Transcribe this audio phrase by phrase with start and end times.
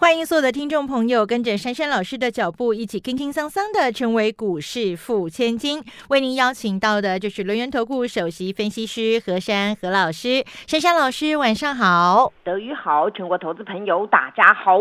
[0.00, 5.82] 欢迎所有的听众朋友跟着珊珊老师的脚步，一起轻轻桑桑的成为股市富千金。
[6.08, 10.44] 为您邀请到的就是轮源投顾首席分析师何珊何老师。
[10.68, 12.32] 珊珊老师，晚上好。
[12.44, 14.78] 德语好，全国投资朋友大家好。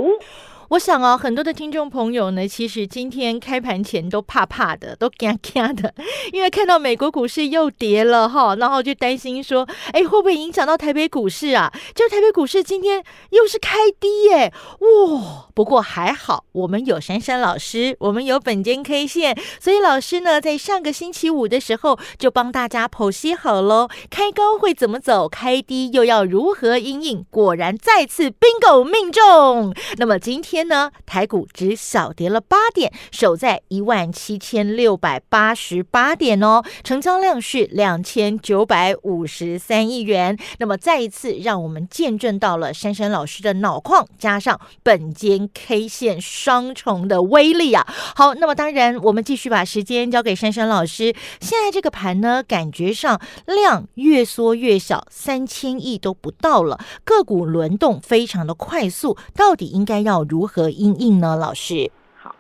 [0.69, 5.93] 我想哦，很多的听众朋友呢，其实今天开盘前都怕怕的，都惊惊的，
[6.33, 11.71] 因为看到美国股市又跌了哈，然后就担心说，哎，会不会影响到台北股市啊？
[11.95, 15.47] 就台北股市今天又是开低耶，哇！
[15.53, 29.73] 不过还好，我们有珊珊老师，我们有本间 K 线，所以老师呢，在上个星期五的时候就帮大家剖析好喽，开高会怎么走，开低又要如何应应，果然再次 bingo 命中。
[29.95, 30.56] 那么今天。
[30.57, 40.35] 天呢，台股只小跌了八点，守在一万七千六百八十八点哦，成交量是两千九百五十三亿元。
[40.57, 47.85] 那么再一次让我们见证到了珊珊老师的脑矿加上本间 K 线双重的威力啊！
[48.15, 51.13] 好，那么当然我们继续把时间交给珊珊老师。
[51.39, 60.46] 现在这个盘呢，感觉上量越缩越小，三千亿都不到了，个股轮动非常的快速，到底应该要如？
[60.69, 61.35] 应应呢？
[61.35, 62.35] 老师，好，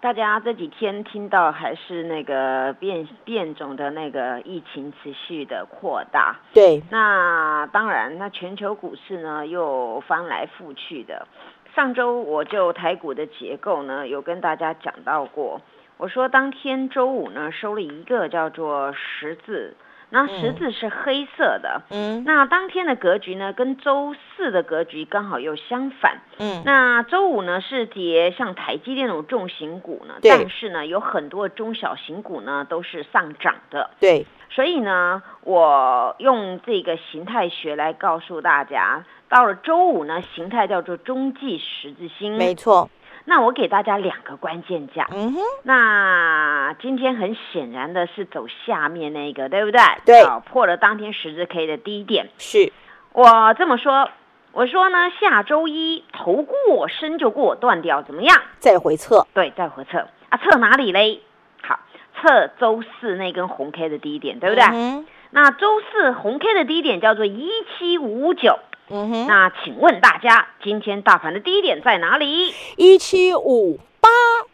[0.00, 11.26] 大家这几天听到还是那个变变种的那个疫情持续的扩大，对，那当然，那全球股市呢又翻来覆去的。
[11.74, 15.60] 上周我就台股的结构呢有跟大家讲到过，
[15.96, 19.76] 我说当天周五呢收了一个叫做十字。
[20.10, 42.90] 那十字是黑色的，嗯，那当天的格局呢，跟周四的格局刚好又相反，嗯，那周五呢是跌，像台积电那种重型股呢，但是呢有很多中小型股呢都是上涨的，对，所以呢，我用这个形态学来告诉大家，到了周五呢，形态叫做中继十字星，没错。
[43.26, 49.80] 那我给大家两个关键价，嗯哼，那今天很显然的是走下面那个，对不对？
[50.04, 52.28] 对，破了当天十字 K 的低点。
[52.38, 52.72] 是，
[53.12, 54.08] 我这么说，
[54.52, 58.36] 我说呢，下周一头过身就过断掉，怎么样？
[58.58, 59.26] 再回测。
[59.34, 61.20] 对，再回测啊，测哪里嘞？
[61.62, 61.78] 好，
[62.20, 64.64] 测周四那根红 K 的低点，对不对？
[64.64, 65.06] 嗯。
[65.32, 67.48] 那周四红 K 的低点叫做一
[67.78, 68.58] 七五九。
[68.90, 72.52] 嗯哼，那请问大家，今天大盘的低点在哪里？
[72.76, 74.08] 一七五八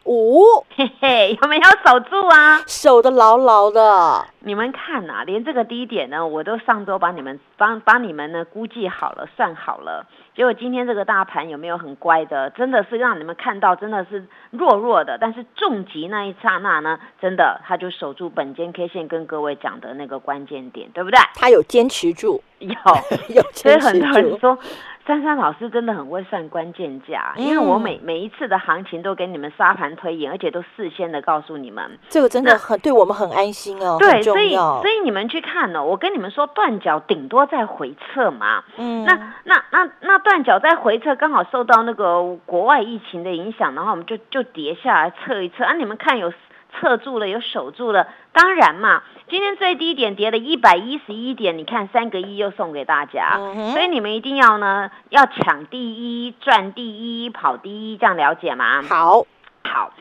[0.05, 2.63] 五，嘿嘿，有没有守住啊？
[2.67, 4.25] 守得牢牢的。
[4.41, 10.07] 你们看呐，连这个低点呢，我都上周帮你们帮帮你们呢估计好了，算好了。
[10.35, 12.51] 结果今天这个大盘有没有很乖的？
[12.51, 15.17] 真的是让你们看到，真的是弱弱的。
[15.19, 21.19] 但是重击那一刹那呢，真的他就守住本间 K 线跟各位讲的那个关键点，对不对？
[21.35, 22.69] 他有坚持住，有
[23.35, 23.69] 有持住。
[23.69, 24.59] 所以很多人说。
[25.07, 33.97] 珊珊老师真的很会算关键价，因为我每每一次的行情都给你们沙盘推演，而且都事先的告诉你们，这个真的很对我们很安心哦。
[34.01, 38.65] 对，所以所以你们去看呢，我跟你们说断脚顶多在回撤嘛。
[38.77, 45.73] 嗯，那那那那断脚在回撤，刚好受到那个国外疫情的影响，然后我们就就跌下来测一测啊。
[45.75, 46.33] 你们看有。
[46.73, 53.39] 测住了，有守住了，当然嘛，今天最低点跌了一百一十一点，你看三个一又送给大家，
[53.73, 55.95] 所以你们一定要呢，要抢第
[56.27, 58.83] 一，赚第一，跑第一，这样了解吗？
[58.83, 59.27] 好，
[59.65, 59.93] 好，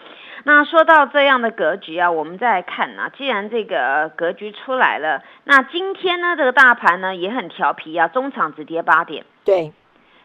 [0.43, 9.71] 那说到这样的格局啊，我们再来看啊，既然这个格局出来了，那今天呢，这个大盘呢也很调皮啊，中场只跌八点，对，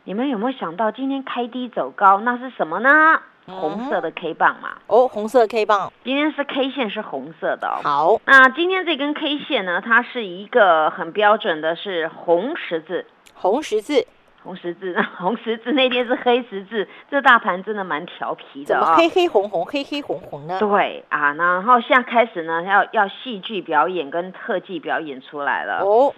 [0.04, 3.20] 你们有没有想到今天开低走高，那是什么呢？
[3.50, 7.68] 红色的 K 棒嘛，哦，红色 K 棒，今天是 K 线是红色的。
[7.82, 14.06] 好，那今天这根 K 线呢，它是一个很标准的，是红十字，红十字，
[14.42, 20.58] 红十字，红十字那天是黑十字，这大盘真的蛮调皮的啊，黑黑红红，黑黑红红呢？
[20.58, 25.82] 对啊，然后现在开始呢，要要戏剧表演跟特技表演出来了。
[25.84, 26.14] 哦，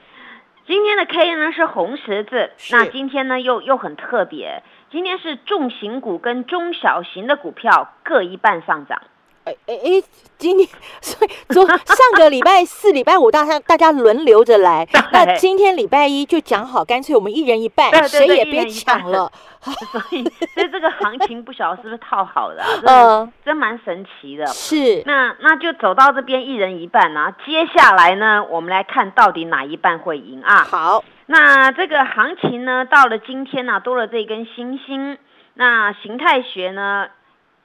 [0.64, 4.62] 今天的 K 呢是红十字，那今天呢又又很特别。
[4.90, 9.02] 今天是重型股跟中小型的股票各一半上涨，
[9.44, 10.02] 哎哎哎，
[10.38, 10.68] 今天
[11.00, 11.76] 所以昨上
[12.16, 14.86] 个礼拜四、礼拜五，大家大家轮流着来。
[15.12, 19.30] 那今天礼拜一就讲好，干脆我们一人一半，谁也别抢了。
[19.60, 20.22] 所以，
[20.54, 24.46] 所以这个行情不晓得是不是套好的， 嗯，真蛮神奇的。
[24.46, 27.34] 是，那那就走到这边一人一半啊。
[27.44, 30.62] 接下来呢，我们来看到底哪一半会赢啊？
[30.64, 35.18] 好，那这个行情呢，到了今天呢，多了这根星星。
[35.54, 37.08] 那形态学呢？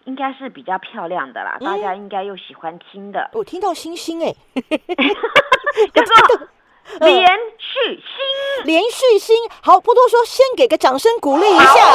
[0.08, 3.30] 应该是比较漂亮的啦，大家应该又喜欢听的。
[3.34, 4.34] 我听到星星哎，
[5.94, 6.48] 叫做
[7.06, 7.28] 连
[7.58, 9.36] 续星，连续星。
[9.62, 11.86] 好，不多说，先给个掌声鼓励一下。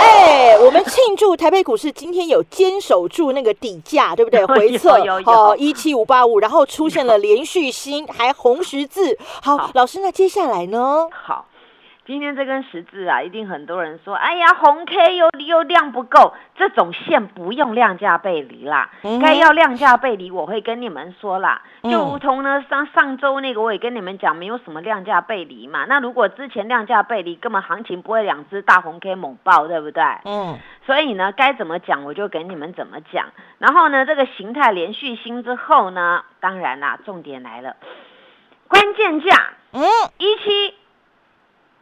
[0.00, 4.44] 哎，我们庆祝台北股市今天有坚守住那个底价，对不对？
[4.46, 9.18] 回测哦，一七五八五，然后出现了连续星，还红十字。
[9.42, 11.08] 好，老师，那接下来呢？
[11.10, 11.46] 好。
[12.08, 18.88] 今天这根十字啊，一定很多人说，哎呀，红 K 又又量不够，这种线不用量价背离啦，
[19.20, 21.60] 该要量价背离，我会跟你们说啦。
[21.82, 25.84] 就如同呢，上上周那个我也跟你们讲，没有什么量价背离嘛。
[25.84, 30.02] 那如果之前量价背离，根本行情不会两只大红 K 猛爆，对不对？
[30.24, 30.58] 嗯。
[30.86, 33.26] 所以呢，该怎么讲我就给你们怎么讲。
[33.58, 37.76] 然后呢，这个形态连续新之后呢，当然啦，重点来了，
[38.66, 39.82] 关键价，嗯，
[40.16, 40.74] 一七。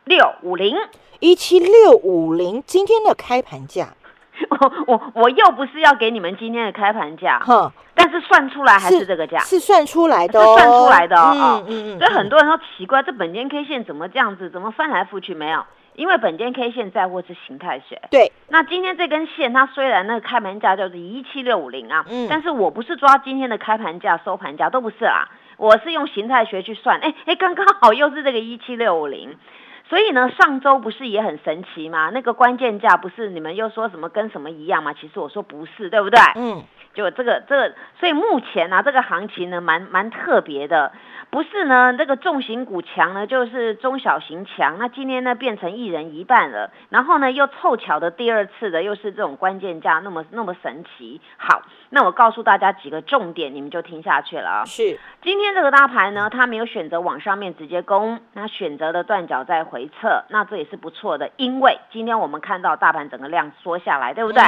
[0.06, 0.76] 六五零。
[1.18, 3.88] 一七六五零，今天的开盘价，
[4.50, 15.64] 我我我又不是要给你们今天的开盘价，哼，但是算出来还是这个价，是算出来的，是算出来的啊，嗯嗯，所以很多人说奇怪，这本间 K 线怎么这样子，怎么翻来覆去没有？
[15.94, 29.34] 因为本间 K 线在或是形态学，对，那今天这根线它虽然那个开盘价就是一七六五零啊，嗯，但是我不是抓今天的开盘价、收盘价都不是啦，我是用形态学去算，哎哎，刚刚好又是这个一七六五零。
[29.88, 32.10] 所以呢，上周不是也很神奇吗？
[32.12, 34.92] 那个关键价不是你们又说什么跟什么一样吗？
[34.92, 36.20] 其实我说不是，对不对？
[36.34, 40.92] 嗯，就这个这个，所以目前呢，这个行情呢，蛮蛮特别的。
[41.30, 44.78] 不是呢，这个重型股强呢，就是中小型强。
[44.78, 46.70] 那今天呢，变成一人一半了。
[46.88, 51.20] 然后呢，又凑巧的第二次的，又是这种关键价，那么那么神奇。
[51.36, 54.64] 好，那我告诉大家几个重点，你们就听下去了啊。
[54.64, 61.30] 是，今天这个大盘呢，它没有选择往上面直接攻，那选择了断脚在回撤，那这也是不错的。
[61.36, 64.42] 因为今天我们看到大盘整个量缩下来，对不对？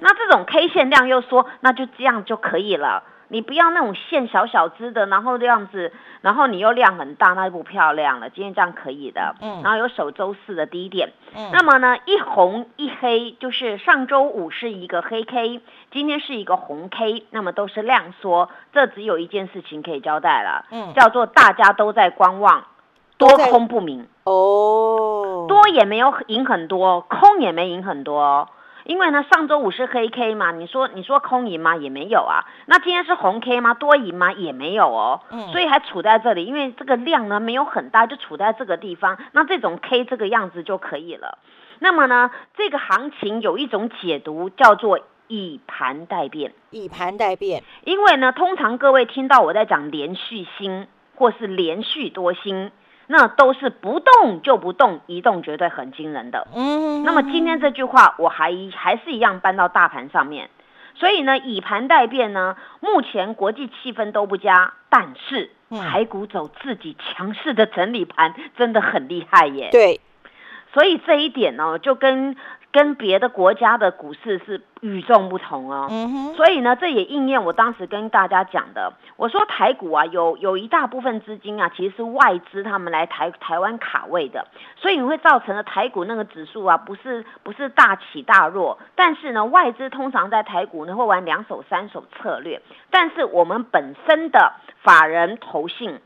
[0.00, 3.04] 那这种 K 线量又缩，那就这样就可以了。
[3.28, 8.28] 你不要那种线小小只的，然后这样子，然后你又量很大，那就不漂亮了。
[8.30, 15.60] 今天这样可以的，嗯，然后有首周四的低点，嗯，那么呢，一红一黑，就是上周五是一个黑 K，
[15.90, 22.64] 今天是一个红 K，那么都是量缩，这只有一件事情可以交代了，嗯，叫做大家都在观望，
[23.16, 24.06] 多空不明。
[24.24, 28.48] 哦，多也没有赢很多，空也没赢很多。
[28.84, 31.76] 因为呢，上周五是黑 K 嘛，你说你说空赢吗？
[31.76, 32.44] 也没有啊。
[32.66, 33.74] 那今天是红 K 吗？
[33.74, 34.32] 多赢吗？
[34.32, 35.20] 也没有哦。
[35.30, 35.48] 嗯。
[35.48, 39.18] 所以还处在这里，因为这个量呢没有很大，就处在这个地方。
[39.32, 41.38] 那这种 K 这个样子就可以了。
[41.78, 46.52] 那么呢，这个行情有一种解读叫做以盘代变。
[46.70, 47.62] 以盘代变。
[47.84, 52.72] 因为呢，通常各位听到我在讲连续星或是连续多新。
[53.06, 56.46] 那都是不动就不动，一动绝对很惊人的。
[56.54, 60.50] 嗯，那么今天这句话我还还是一样搬到大盘上面，
[60.94, 69.68] 所以呢，以盘代变呢，目前国际气氛都不佳，但是台股走自己强势的整理盘真的很厉害耶。
[69.72, 70.00] 对，
[70.72, 72.36] 所以这一点呢，就跟。
[72.72, 75.88] 跟别的国家的股市是与众不同哦，
[76.36, 78.94] 所以呢，这也应验我当时跟大家讲的。
[79.16, 84.46] 我说台股啊，有有一大部分资金啊，其实是外资他们来台台湾卡位的，
[84.76, 88.78] 所以你会造成了台股那个指数啊，不是不是大起大落。
[88.96, 96.00] 但是呢，外资通常在台股呢会玩两手三手策略，但是我们本身的法人投信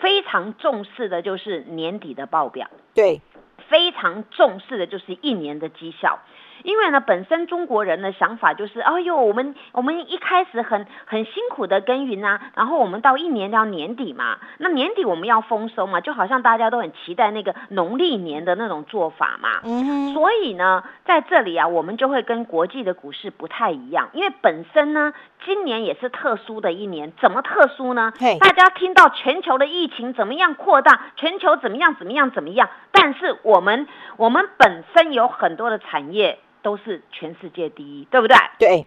[0.00, 2.68] 非常重视的就是年底的报表。
[2.92, 3.22] 对。
[3.68, 6.18] 非常重视的就是一年的绩效。
[6.62, 19.60] 因为呢，本身中国人的想法就是，哎呦，我们我们一开始很很辛苦的耕耘啊，然后我们到一年到年底嘛，那年底我们要丰收嘛，就好像大家都很期待那个农历年的那种做法嘛。
[19.64, 20.12] 嗯。
[20.14, 25.12] 所以呢，在这里啊，我们就会跟国际的股市不太一样，因为本身呢，
[25.44, 28.12] 今年也是特殊的一年，怎么特殊呢？
[28.40, 33.86] 大家听到全球的疫情怎么样扩大，全球怎么样怎么样怎么样，但是我们
[34.16, 36.38] 我们本身有很多的产业。
[36.62, 38.36] 都是全世界第一，对不对？
[38.58, 38.86] 对，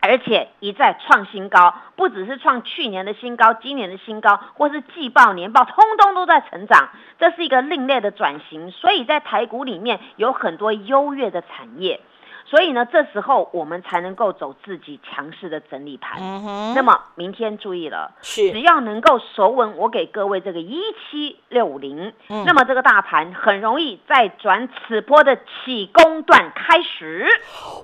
[0.00, 6.88] 而且一再创新高，不只是创去年的新高，今年的新高，或是季报、年报，通通都在成长。
[7.18, 12.00] 这是一个另类的转型，所以在台股里面有很多优越的产业。
[12.50, 16.20] 所以呢，这时候我们才能够走自己强势的整理盘。
[16.20, 27.24] 嗯，那么明天注意了，是只要能够守稳我给各位这个一七六五零，嗯那么这个大盘很容易再转此波的起攻段开始。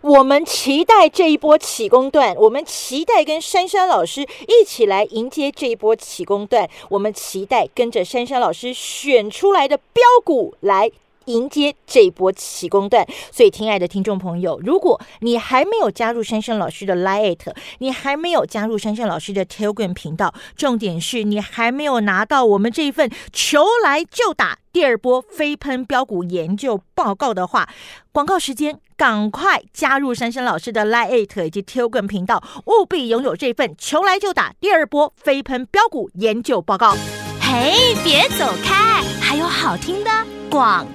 [0.02, 10.90] 我们期待这一波起攻段，我们期待跟珊珊老师一起来迎接这一波起攻段，我们期待跟着珊珊老师选出来的标股来。
[11.26, 27.68] 迎接这一波起攻段，所以亲爱的听众朋友，如果你还没有加入珊珊老师的 Lite，你还没有加入珊珊老师的 Telegram 频道，重点是你还没有拿到我们这一份求来就打第二波飞喷标股研究报告的话，
[28.12, 36.94] 广告时间，赶快加入珊珊老师的 Lite 以及 Telegram 频道，务必拥有这份求来就打第二波飞喷标股研究报告。
[37.40, 40.10] 嘿，别走开，还有好听的
[40.50, 40.86] 广。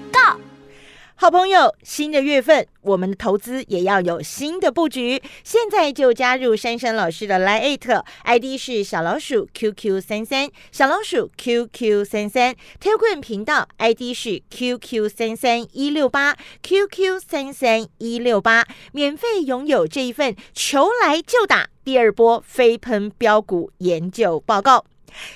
[1.21, 5.21] 好朋友，新的月份，我们的投资也要有新的布局。
[5.43, 14.15] 现在就加入珊珊老师的 Line，ID 是小老鼠 QQ 三三，小老鼠 QQ 三三 t e l g r a m 频道 ID
[14.15, 24.85] 是 QQ 三三一六八，QQ 三三一六八，免费拥有这一份求来就打第二波飞喷标股研究报告。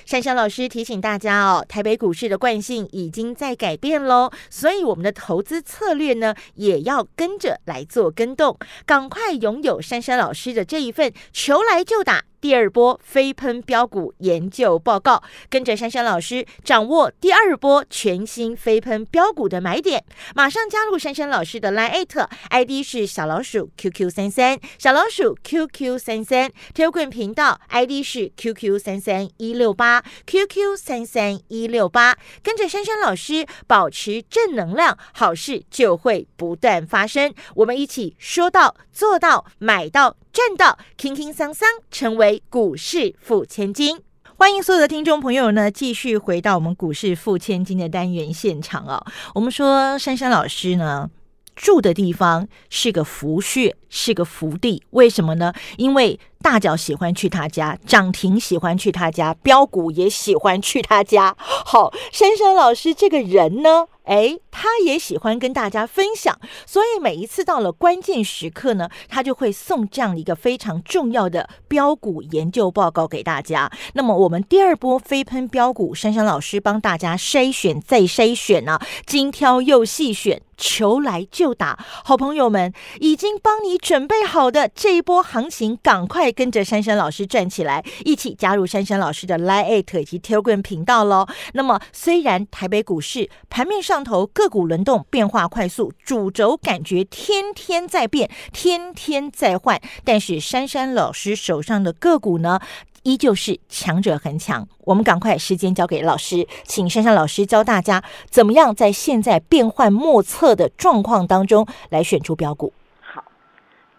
[0.04, 8.58] 珊珊老师提醒大家哦，台北股市的惯性已经在改变喽，所以我们的投资策略呢，也要跟着来做跟动。
[8.84, 20.04] 赶快拥有珊珊老师的这一份求来就打第二波飞喷标股研究报告，跟着珊珊老师掌握第二波全新飞喷标股的买点。
[20.32, 22.06] 马上加入珊珊老师的 Line
[22.50, 28.04] ID 是小老鼠 QQ 三三，小老鼠 QQ 三三 t e l g r a m 频道 ID
[28.04, 37.34] 是 QQ 三三一六八 QQ 三三一六八，跟着珊珊老师保持正能量，好事就会不断发生。
[37.56, 43.98] 我们一起说到做到，买到赚到，轻轻桑桑成为股市富千金。
[44.36, 49.02] 欢迎所有的听众朋友呢，继续回到我们股市富千金的单元现场哦。
[49.34, 51.08] 我们说珊珊老师呢。
[51.54, 54.82] 住的地方是个福穴，是个福地。
[54.90, 55.54] 为什么呢？
[55.78, 61.34] 因为大脚喜欢去他家，涨停喜欢去他家，标股也喜欢去他家。
[61.38, 73.70] 好，珊珊老师这个人呢，哎，他也喜欢跟大家分享，所以每一次到了关键时刻呢，他就会送这样一个非常重要的标股研究报告给大家。
[73.94, 80.40] 那么我们第二波飞喷标股，珊珊老师帮大家筛选再筛选呢、精挑又细选。
[80.56, 91.26] 求来就打，好朋友们已经帮你准备好的这一波行情，赶快跟着珊珊老师站起来，一起加入珊珊老师的 Line 以及 Telegram 频道喽。
[91.52, 102.58] 那么，虽然台北股市盘面上头个股轮动变化快速，主轴感觉天天在变，天天在换，但是珊珊老师手上的个股呢？
[103.06, 112.72] 依旧是强者恒强，我们赶快时间交给老师，请珊珊老师教大家怎么样在现在变幻莫测的状况当中来选出标股。
[113.00, 113.22] 好，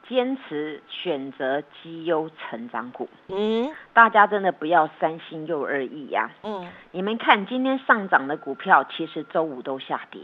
[0.10, 10.20] 坚持选择绩优成长股，嗯大家真的不要三心又二意呀、嗯你们看今天上涨的股票，其实周五都下跌。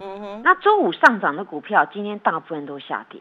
[0.00, 3.20] 嗯哼那周五上涨的股票，今天大部分都下跌。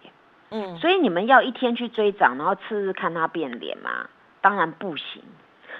[0.50, 4.10] 嗯所以你们要一天去追涨，然后次日看它变脸吗？
[4.46, 5.24] 当然不行。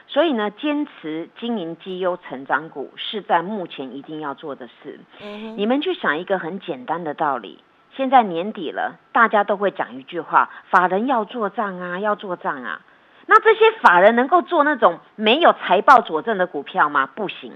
[0.08, 5.00] 所以呢，坚持经营绩优成长股是在目前一定要做的事。
[5.22, 7.64] 嗯你们去想一个很简单的道理，
[7.96, 12.82] 现在年底了，大家都会讲一句话：法人要做账啊，要做账啊。
[13.28, 17.08] 那这些法人能够做那种没有财报佐证的股票吗？
[17.16, 17.54] 不行，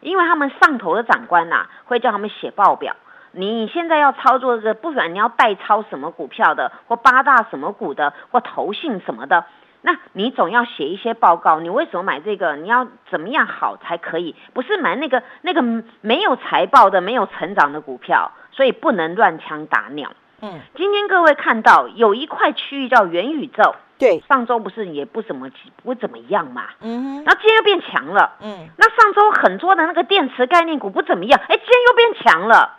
[0.00, 2.96] 因为他们上头的长官呐、会叫他们写报表。
[3.32, 9.44] 你现在要操作这个，不管你要代抄什么股票的，或八大什么股的，或投信什么的，
[9.86, 11.60] 那你总要写一些报告。
[11.60, 12.56] 你为什么买这个？
[12.56, 14.34] 你要怎么样好才可以？
[14.54, 15.62] 不是买那个那个
[16.00, 20.10] 没有财报的、没有成长的股票，所以不能乱枪打鸟。
[20.40, 25.50] 嗯，今天各位看到有一块区域叫元宇宙，对，上周不是也不怎么
[25.82, 28.32] 不怎么样嘛，嗯哼然后今天又变强了。
[28.40, 32.78] 嗯那上周很多的那个电池概念股不怎么样，哎，今天又变强了。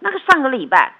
[0.00, 0.96] 那个上个礼拜，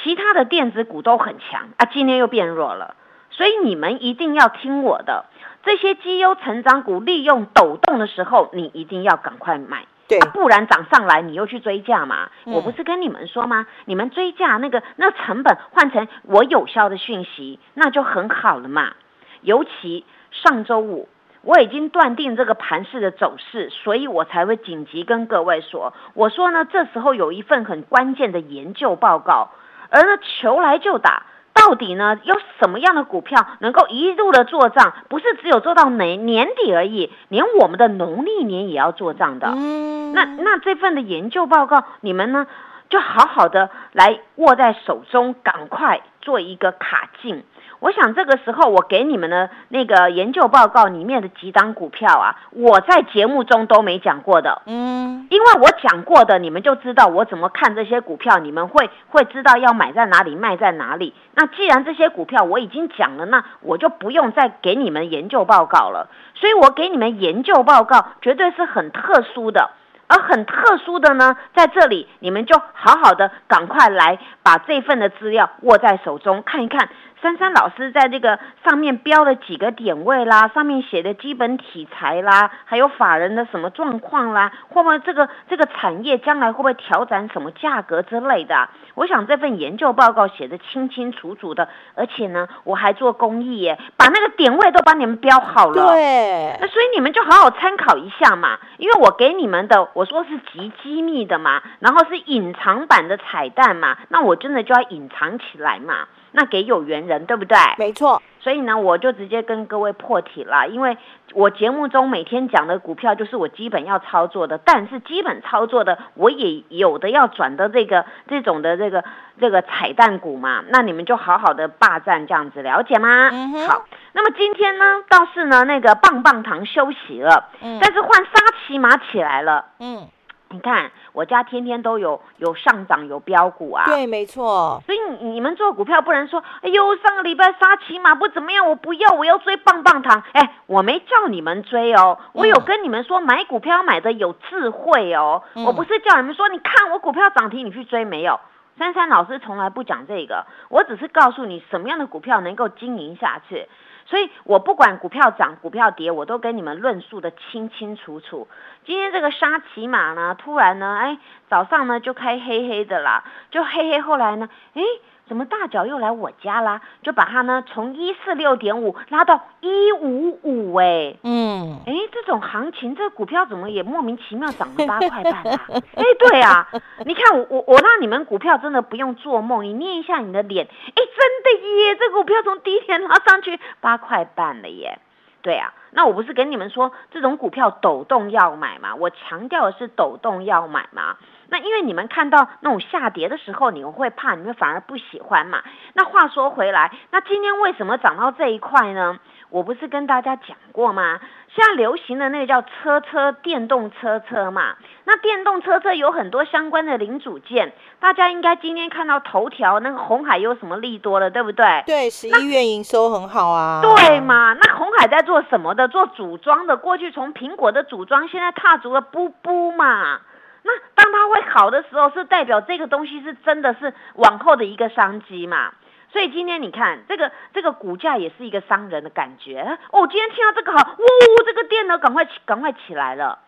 [0.00, 2.94] 其他的电子股都很强啊，今天又变弱了。
[3.36, 5.24] 所以你们一定要听我的，
[5.64, 9.86] 这些绩优成长股利用抖动的时候，你一定要赶快买。
[10.06, 12.30] 对啊，不然涨上来你又去追价嘛。
[12.44, 13.66] 嗯我不是跟你们说吗？
[13.86, 18.92] 你们追价那个那成本换成我有效的讯息，那就很好了嘛。
[19.40, 21.08] 尤其上周五，
[21.42, 29.50] 我已经断定这个盘势的走势，所以我才会紧急跟各位说，我说呢，这时候有一份很关键的研究报告，
[29.90, 31.24] 而呢求来就打。
[31.64, 34.92] 到底呢有什么样的股票能够一路的做账？
[35.08, 39.48] 不是只有做到年年底而已，连我们的农历年也要做账的。
[39.56, 42.46] 嗯，那那这份的研究报告，你们呢
[42.90, 47.42] 就好好的来握在手中，赶快做一个卡进。
[47.84, 54.62] 我想这个时候我给你们的那个研究报告里面的几档股票啊，我在节目中都没讲过的。
[54.64, 61.12] 嗯，因为我讲过的，你们就知道我怎么看这些股票，你们会会知道要买在哪里，卖在哪里。
[61.34, 66.08] 那既然这些股票我已经讲了，那我就不用再给你们研究报告了。
[66.36, 69.72] 所以我给你们研究报告绝对是很特殊的，
[70.06, 76.88] 而很特殊的呢，在这里你们就好好的赶快来把这份的资料握在手中看一看。
[77.24, 88.68] 珊珊老师在这个上面标了几个点位啦，上面写的基本题材啦，还有法人的什么状况啦，会不会这个这个产业将来会不会调整什么价格之类的？
[88.94, 95.92] 我想这份研究报告写的清清楚楚的，而且呢，我还做公益耶，把那个点位都帮你们标好了。
[95.92, 107.56] 对那，所以你们就好好参考一下嘛，因为我给你们的我说是极机密的嘛，然后是隐藏版的彩蛋嘛，那我真的就要隐藏起来嘛，那给有缘人，对不对？
[107.78, 110.98] 没错，所以呢，我就直接跟各位破题了，因为
[111.32, 119.04] 我节目中每天讲的股票就是我基本要操作的，但是基本操作的我也有的要转的这个这种的这个
[119.40, 123.30] 这个彩蛋股嘛，那你们就好好的霸占这样子，了解吗？
[123.30, 128.32] 嗯哼好，那么今天呢，倒是呢那个棒棒糖休息了，嗯但是换沙
[128.66, 129.66] 琪玛起来了。
[129.78, 130.08] 嗯，
[130.50, 140.22] 你看我家天天都有有上涨有标股啊，对，没错，所以你你们做股票不能说，哎呦，上个礼拜杀起码不怎么样，我不要，我要追棒棒糖。
[140.32, 148.38] 哎，我没叫你们追哦，我有跟你们说买股票买的有智慧哦，嗯我不是叫你们说，你看我股票涨停你去追没有。
[148.76, 153.68] 珊珊老师从来不讲这个，我只是告诉你什么样的股票能够经营下去。
[154.06, 158.46] 所以我不管股票涨、股票跌，我都跟你们论述的清清楚楚。
[158.84, 161.18] 今天这个沙琪玛呢，突然呢，哎，
[161.48, 164.82] 早上呢就开黑黑的啦，就黑黑，后来呢，哎，
[165.26, 166.82] 怎么大脚又来我家啦？
[167.02, 171.16] 就把它呢从一四六点五拉到一五五，哎。
[171.22, 175.60] 嗯，哎，这种行情，这个股票怎么也莫名其妙涨了八块半啊？
[175.96, 176.68] 哎，对啊，
[177.06, 184.98] 你看我我我让你们股票真的不用做梦，你捏一下你的脸，哎，真的耶，这股票从第一天拉上去八块半了耶。
[185.40, 188.94] 对啊，那我不是跟你们说这种股票抖动要买嘛？
[188.94, 191.16] 我强调的是抖动要买嘛。
[191.48, 195.62] 那因为你们看到那种下跌的时候，你们会怕，你们反而不喜欢嘛。
[195.94, 199.18] 那话说回来，那今天为什么涨到这一块呢？
[199.50, 201.20] 我不是跟大家讲过吗？
[201.54, 211.84] 现在流行的那个叫车车电动车车嘛，那电动车车有很多相关的零组件，大家应该今天看到头条那个红海有什么利多了，对不对？
[211.86, 214.54] 对，十一月营收很好啊，对嘛？
[214.54, 215.86] 那红海在做什么的？
[215.86, 216.76] 做组装的。
[216.76, 220.20] 过去从苹果的组装，现在踏足了布布嘛。
[220.64, 225.72] 那当它会好的时候，是代表这个东西是真的是往后的一个商机嘛？
[226.10, 230.06] 所以今天你看这个这个股价也是一个商人的感觉哦。
[230.06, 231.04] 今天听到这个好，呜、
[231.44, 233.40] 这个电呢赶快起赶快起来了。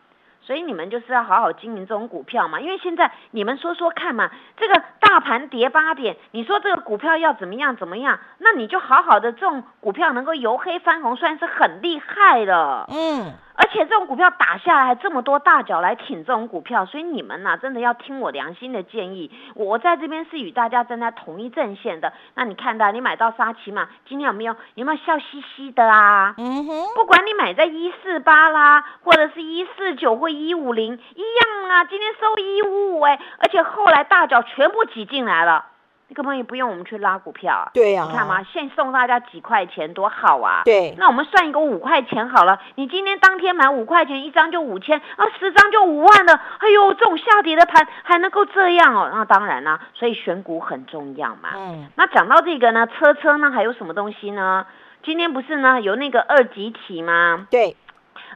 [0.42, 12.87] 所以你们就是要好好经营这种股票嘛，因为现在你们说说看嘛，这个大盘跌八点，你说这个股票要怎么样怎么样，那你就好好的这种股票能够由黑翻红，算是很厉害了。
[12.92, 19.31] 嗯，而且这种股票打下来还这么多大脚来挺这种股票，所以你们呐、真的要听我良心的建议。
[19.55, 22.12] 我在这边是与大家站在同一阵线的。
[22.35, 26.35] 那你看到你买到沙琪玛，今天有没有有没有笑嘻嘻的啊？
[26.38, 31.85] 嗯哼，不管你买在一四八啦，或者是一四九或一五零，一样啊。
[31.85, 35.66] 今天收一五五哎，而且后来大脚全部挤进来了，
[36.09, 37.71] 你根本也不用我们去拉股票啊。
[37.75, 40.62] 对呀、你看嘛，现送大家几块钱多好啊！
[40.64, 46.40] 对那我们算一个五块钱好了，你今天当天买五块钱一张就五千，啊，十张就五万了。
[46.59, 49.11] 哎呦，这种下跌的盘还能够这样哦？
[49.12, 51.51] 那当然啦、所以选股很重要嘛。
[51.57, 54.66] 嗯，那讲到这个呢，车车呢还有什么东西呢？
[55.03, 57.47] 今天不是呢有那个二级体吗？
[57.51, 57.77] 对，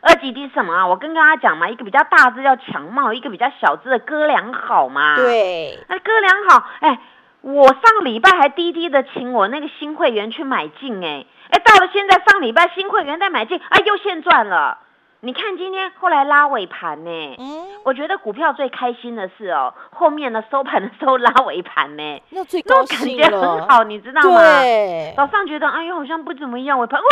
[0.03, 0.87] 二级体是什么啊？
[0.87, 5.17] 我跟大家讲嘛，一个比较大只叫强茂，一个比较小只的哥良好嘛。。
[5.17, 6.99] 对，那哥良好，哎，
[7.42, 14.79] 我上礼拜还滴滴的请我那个新会员去买进，哎，哎，到了现在上礼拜新会员再买进，哎，又现赚了。
[15.22, 24.38] 你看今天后来拉尾盘呢，嗯，我觉得股票最开心的是哦，后面呢收盘的时候拉尾盘呢，那最那感觉，很好，你知道吗？
[24.61, 27.05] 对，早上觉得哎呦好像不怎么样，尾盘哦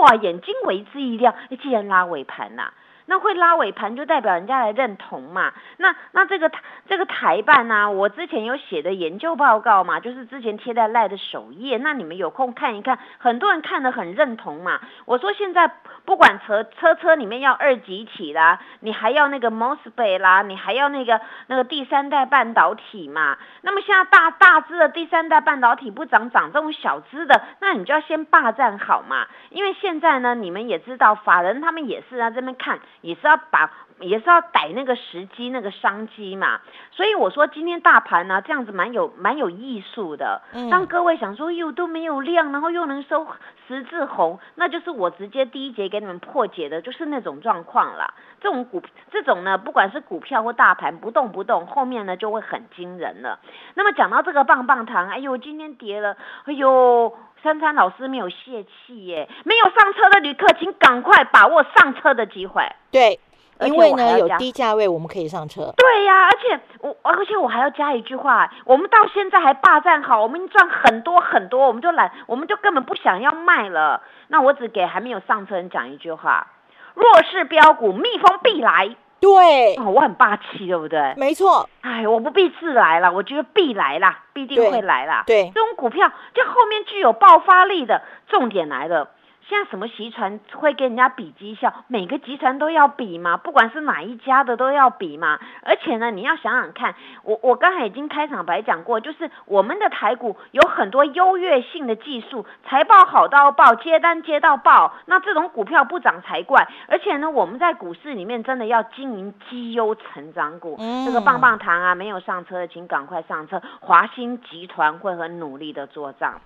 [0.00, 2.72] 哇眼睛为之一亮，哎竟然拉尾盘呐、
[3.08, 5.52] 那会拉尾盘就代表人家来认同嘛。
[5.78, 6.52] 那那这个
[6.86, 14.78] 这个台办呢，我之前有写的研究报告嘛，就是之前贴在赖的首页，那你们有空看一看，很多人看得很认同嘛。
[15.06, 15.72] 我说现在
[16.04, 23.38] 不管车车车里面要二级体啦，你还要那个 mosfet 啦，你还要那个那个第三代半导体嘛。
[23.62, 29.26] 那么现在大大只的第三代半导体不涨涨这种小只的，那你就要先霸占好嘛。
[29.48, 36.60] 因为现在呢，你们也知道，法人他们也是在这边看，也是要把，也是要逮那个时机、那个商机嘛。
[36.90, 43.26] 所以我说今天大盘呢，这样子蛮有蛮有艺术的，让各位想说哟都没有量，然后又能收
[43.66, 48.14] 十字红，那就是我直接第一节给你们破解的，就是那种状况了。
[48.40, 53.40] 这种股这种呢，不管是股票或大盘不动不动，后面呢就会很惊人了。
[53.74, 57.16] 那么讲到这个棒棒糖，哎呦，今天跌了，哎呦。
[57.40, 62.68] 珊珊老师没有泄气耶，没有上车的旅客，请赶快把握上车的机会。
[62.90, 63.20] 对，
[63.66, 65.72] 因为呢有低价位，我们可以上车。
[65.76, 74.02] 对呀，而且我而且我还要加一句话，我们到现在还霸占好，我们赚很多很多，我们就懒，我们就根本不想要卖了。
[74.28, 76.46] 那我只给还没有上车人讲一句话：
[76.94, 78.96] 弱势标股，蜜蜂必来。
[79.20, 81.14] 对，我很霸气，对不对？
[81.16, 81.68] 没错。
[81.80, 85.24] 哎，我不必自来了，我觉得必来啦，必定会来啦。
[85.26, 89.08] 对，这种股票就后面具有爆发力的，重点来了。
[89.48, 91.72] 现在什么集团会跟人家比绩效？
[91.86, 95.38] 每个集团都要比嘛，不管是哪一家的都要比嘛。
[95.62, 106.68] 而且呢，你要想想看，我我刚才已经开场白讲过，就是我们的台股有很多优越性的技术，财报好到爆，接单接到爆，那这种股票不涨才怪。
[106.86, 113.62] 而且呢，我们在股市里面真的要经营绩优成长股，这个棒棒糖啊，没有上车的请赶快上车。
[113.80, 116.38] 华兴集团会很努力的做账。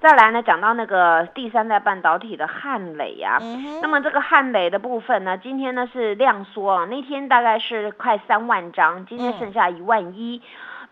[0.00, 3.38] 再来呢，讲到那个第三代半导体的汉磊呀，
[3.82, 10.40] 那么这个汉磊的部分呢，今天呢是量缩啊，那天大概是快三万张，今天剩下一万一。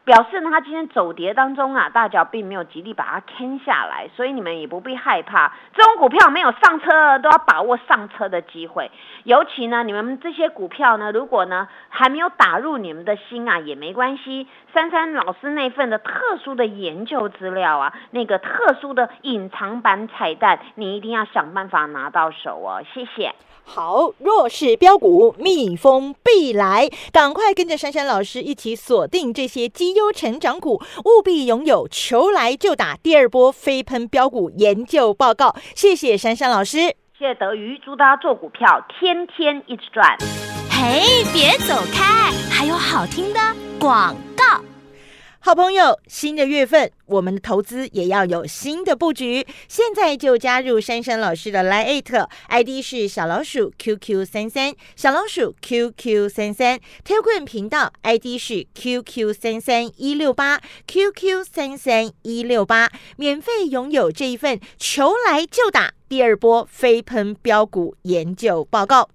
[0.05, 5.53] 表示呢，它今天走跌当中啊，大脚并没有极力把它坑下来，所以你们也不必害怕。
[5.75, 8.93] 这种股票没有上车，都要把握上车的机会。
[9.25, 14.47] 尤其呢，你们这些股票呢，如果呢还没有打入你们的心啊，也没关系。
[14.77, 16.13] 珊珊老师那份的特
[16.45, 22.85] 殊的研究资料啊，那个特殊的隐藏版彩蛋，你一定要想办法拿到手哦。
[22.93, 23.35] 谢谢。
[23.65, 30.75] 好，弱势标股，蜜蜂必来，赶快跟着珊珊老师一起锁定这些绩优成长股，
[31.07, 35.57] 务必拥有求来就打第二波飞喷标股研究报告。
[35.75, 36.81] 谢谢珊珊老师，
[37.19, 40.19] 谢谢德瑜，祝大家做股票天天一直赚。
[40.71, 43.41] 嘿，别走开，还有好听的
[43.81, 44.26] 广告。
[45.47, 49.47] 好朋友，新的月份，我们的投资也要有新的布局。
[49.69, 58.37] 现在就加入珊珊老师的 Line，ID 是小老鼠 QQ 三三，小老鼠 QQ 三三 t e l g r a m 频道 ID
[58.37, 69.09] 是 QQ 三三一六八，QQ 三三一六八，免费拥有这一份求来就打第二波飞喷标股研究报告。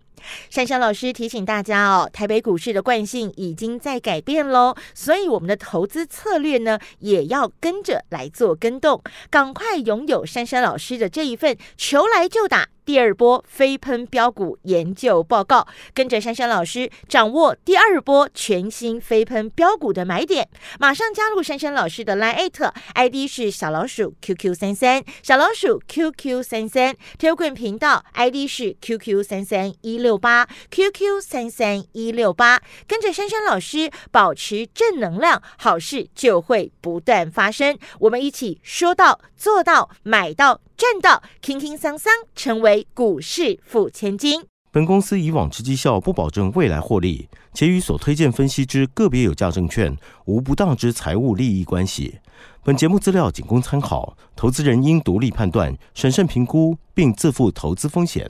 [0.50, 12.68] 珊珊老师提醒大家哦，台北股市的惯性已经在改变喽，所以我们的投资策略呢，也要跟着来做跟动，赶快拥有珊珊老师的这一份求来就打。
[12.86, 22.52] 第二波飞喷标股研究报告，跟着珊珊老师掌握第二波全新飞喷标股的买点，马上加入珊珊老师的 Line
[22.94, 28.48] ID 是小老鼠 QQ 三三，小老鼠 QQ 三三 t e l g r a m 频道 ID
[28.48, 37.78] 是 QQ 三三一六八 QQ 三三一六八，跟着珊珊老师保持正能量，好事就会不断发生。
[38.00, 40.62] 我们一起说到做到，买到。
[40.78, 44.44] 赚到，轻轻桑桑成为股市富千金。
[44.72, 52.20] 本公司以往之绩效不保证未来获利，且与所推荐分析之个别有价证券无不当之财务利益关系。
[52.64, 58.30] 本节目资料仅供参考，投资人应独立判断、审慎评估，并自负投资风险。